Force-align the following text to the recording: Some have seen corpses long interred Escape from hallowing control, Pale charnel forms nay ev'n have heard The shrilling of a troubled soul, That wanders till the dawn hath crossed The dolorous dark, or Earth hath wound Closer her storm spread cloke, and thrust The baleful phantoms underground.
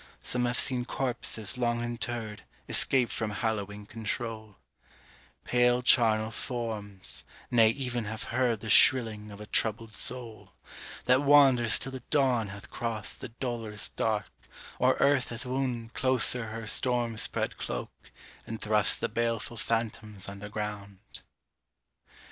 Some 0.23 0.45
have 0.45 0.57
seen 0.57 0.83
corpses 0.85 1.59
long 1.59 1.83
interred 1.83 2.41
Escape 2.67 3.11
from 3.11 3.29
hallowing 3.29 3.85
control, 3.85 4.57
Pale 5.43 5.83
charnel 5.83 6.31
forms 6.31 7.23
nay 7.51 7.69
ev'n 7.77 8.05
have 8.05 8.23
heard 8.33 8.61
The 8.61 8.69
shrilling 8.71 9.29
of 9.29 9.39
a 9.39 9.45
troubled 9.45 9.93
soul, 9.93 10.53
That 11.05 11.21
wanders 11.21 11.77
till 11.77 11.91
the 11.91 11.99
dawn 12.09 12.47
hath 12.47 12.71
crossed 12.71 13.21
The 13.21 13.29
dolorous 13.39 13.89
dark, 13.89 14.31
or 14.79 14.95
Earth 14.95 15.27
hath 15.27 15.45
wound 15.45 15.93
Closer 15.93 16.47
her 16.47 16.65
storm 16.65 17.15
spread 17.15 17.57
cloke, 17.57 18.09
and 18.47 18.59
thrust 18.59 19.01
The 19.01 19.07
baleful 19.07 19.57
phantoms 19.57 20.27
underground. 20.27 21.21